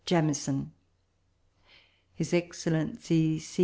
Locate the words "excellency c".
2.33-3.59